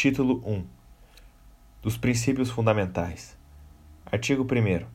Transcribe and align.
Título 0.00 0.40
1 0.46 0.64
Dos 1.82 1.96
Princípios 1.96 2.50
Fundamentais. 2.50 3.36
Artigo 4.06 4.44
1. 4.44 4.86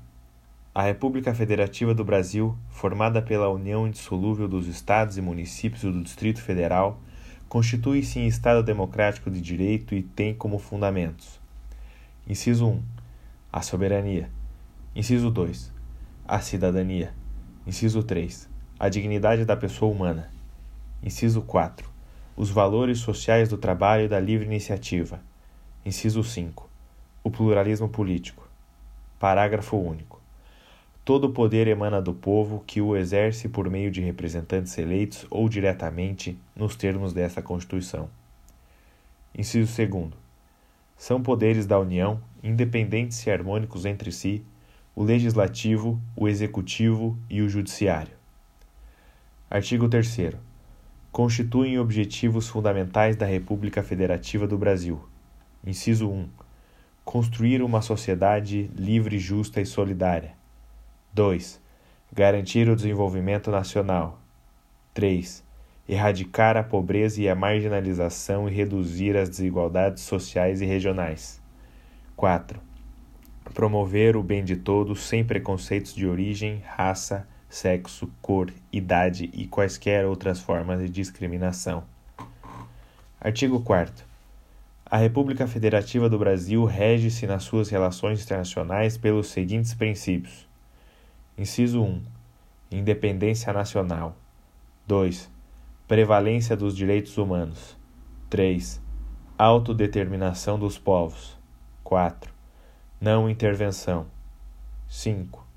A 0.74 0.84
República 0.84 1.36
Federativa 1.36 1.94
do 1.94 2.06
Brasil, 2.06 2.58
formada 2.70 3.22
pela 3.22 3.50
união 3.50 3.86
indissolúvel 3.86 4.48
dos 4.48 4.66
Estados 4.66 5.18
e 5.18 5.22
municípios 5.22 5.82
do 5.82 6.02
Distrito 6.02 6.42
Federal, 6.42 7.02
constitui-se 7.50 8.18
em 8.18 8.28
Estado 8.28 8.64
democrático 8.64 9.30
de 9.30 9.42
direito 9.42 9.94
e 9.94 10.04
tem 10.04 10.34
como 10.34 10.58
fundamentos: 10.58 11.38
Inciso 12.26 12.66
1. 12.66 12.82
A 13.52 13.62
soberania. 13.62 14.30
Inciso 14.96 15.30
2. 15.30 15.70
A 16.26 16.40
cidadania. 16.40 17.14
Inciso 17.68 18.04
3. 18.04 18.50
A 18.80 18.88
dignidade 18.88 19.44
da 19.44 19.58
pessoa 19.58 19.92
humana. 19.92 20.32
Inciso 21.04 21.42
4 21.42 21.93
os 22.36 22.50
valores 22.50 23.00
sociais 23.00 23.50
do 23.50 23.58
trabalho 23.58 24.06
e 24.06 24.08
da 24.08 24.20
livre 24.20 24.46
iniciativa. 24.46 25.22
Inciso 25.86 26.24
5. 26.24 26.68
O 27.24 27.30
pluralismo 27.30 27.88
político. 27.88 28.48
Parágrafo 29.20 29.78
único. 29.78 30.20
Todo 31.06 31.30
poder 31.30 31.68
emana 31.68 32.02
do 32.02 32.14
povo, 32.14 32.64
que 32.66 32.82
o 32.82 32.96
exerce 32.96 33.50
por 33.50 33.70
meio 33.70 33.92
de 33.92 34.02
representantes 34.02 34.78
eleitos 34.78 35.28
ou 35.30 35.48
diretamente, 35.48 36.38
nos 36.56 36.76
termos 36.76 37.14
desta 37.14 37.42
Constituição. 37.42 38.10
Inciso 39.38 39.76
2. 39.76 40.12
São 40.98 41.22
poderes 41.22 41.66
da 41.66 41.78
União, 41.78 42.22
independentes 42.42 43.26
e 43.26 43.32
harmônicos 43.32 43.86
entre 43.86 44.12
si, 44.12 44.44
o 44.96 45.04
Legislativo, 45.04 46.00
o 46.16 46.28
Executivo 46.28 47.18
e 47.30 47.42
o 47.42 47.50
Judiciário. 47.50 48.14
Artigo 49.50 49.90
3 49.90 50.08
constituem 51.14 51.78
objetivos 51.78 52.50
fundamentais 52.50 53.16
da 53.16 53.28
República 53.28 53.84
Federativa 53.84 54.48
do 54.48 54.58
Brasil. 54.58 55.00
Inciso 55.64 56.10
1. 56.10 56.28
Construir 57.06 57.62
uma 57.62 57.84
sociedade 57.84 58.72
livre, 58.76 59.20
justa 59.20 59.62
e 59.62 59.66
solidária. 59.66 60.32
2. 61.14 61.62
Garantir 62.12 62.68
o 62.68 62.76
desenvolvimento 62.76 63.52
nacional. 63.52 64.20
3. 64.96 65.44
Erradicar 65.88 66.58
a 66.58 66.64
pobreza 66.64 67.22
e 67.22 67.30
a 67.30 67.36
marginalização 67.36 68.50
e 68.50 68.52
reduzir 68.52 69.16
as 69.16 69.30
desigualdades 69.30 70.02
sociais 70.02 70.62
e 70.62 70.66
regionais. 70.66 71.40
4. 72.16 72.60
Promover 73.54 74.18
o 74.18 74.24
bem 74.24 74.44
de 74.44 74.56
todos 74.56 75.04
sem 75.04 75.24
preconceitos 75.24 75.94
de 75.94 76.08
origem, 76.08 76.64
raça, 76.66 77.28
sexo, 77.54 78.10
cor, 78.20 78.52
idade 78.72 79.30
e 79.32 79.46
quaisquer 79.46 80.08
outras 80.08 80.40
formas 80.40 80.80
de 80.80 80.90
discriminação. 80.90 81.84
Artigo 83.22 83.62
4. 83.62 84.04
A 84.84 84.98
República 84.98 85.46
Federativa 85.46 86.10
do 86.10 86.18
Brasil 86.18 86.66
rege-se 86.66 87.28
nas 87.28 87.44
suas 87.44 87.70
relações 87.70 88.24
internacionais 88.24 88.98
pelos 88.98 89.28
seguintes 89.28 89.76
princípios: 89.76 90.48
Inciso 91.38 91.84
1. 91.84 92.02
Independência 92.72 93.54
nacional. 93.54 94.18
2. 94.88 95.30
Prevalência 95.88 96.58
dos 96.58 96.76
direitos 96.76 97.20
humanos. 97.20 97.78
3. 98.32 98.82
Autodeterminação 99.38 100.58
dos 100.58 100.80
povos. 100.80 101.38
4. 101.84 102.34
Não 103.00 103.30
intervenção. 103.30 104.08
5 104.88 105.53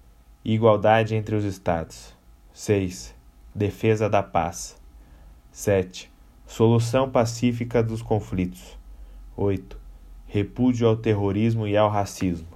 Igualdade 0.49 1.17
entre 1.17 1.35
os 1.35 1.43
Estados. 1.43 2.15
6. 2.53 3.13
Defesa 3.53 4.09
da 4.09 4.23
paz. 4.23 4.81
7. 5.51 6.09
Solução 6.47 7.11
pacífica 7.11 7.83
dos 7.83 8.01
conflitos. 8.01 8.79
8. 9.37 9.77
Repúdio 10.25 10.87
ao 10.87 10.97
terrorismo 10.97 11.67
e 11.67 11.77
ao 11.77 11.91
racismo. 11.91 12.47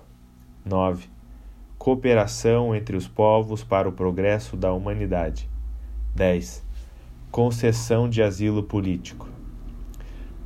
9. 0.64 1.08
Cooperação 1.76 2.76
entre 2.76 2.96
os 2.96 3.08
povos 3.08 3.64
para 3.64 3.88
o 3.88 3.92
progresso 3.92 4.56
da 4.56 4.72
humanidade. 4.72 5.50
10. 6.14 6.64
Concessão 7.28 8.08
de 8.08 8.22
asilo 8.22 8.62
político. 8.62 9.28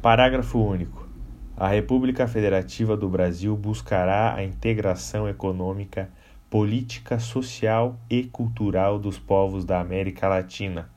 Parágrafo 0.01 0.59
único. 0.59 1.07
A 1.55 1.69
República 1.69 2.27
Federativa 2.27 2.97
do 2.97 3.07
Brasil 3.07 3.55
buscará 3.55 4.35
a 4.35 4.43
integração 4.43 5.29
econômica 5.29 6.09
política 6.55 7.19
social 7.19 7.99
e 8.09 8.23
cultural 8.23 8.97
dos 8.97 9.19
povos 9.19 9.65
da 9.65 9.81
América 9.81 10.29
Latina, 10.29 10.89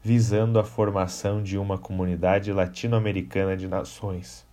visando 0.00 0.56
a 0.56 0.62
formação 0.62 1.42
de 1.42 1.58
uma 1.58 1.76
comunidade 1.76 2.52
latino-americana 2.52 3.56
de 3.56 3.66
nações. 3.66 4.46